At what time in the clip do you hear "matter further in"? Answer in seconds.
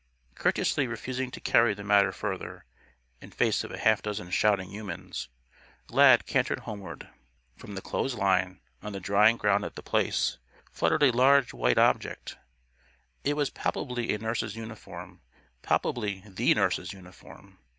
1.83-3.29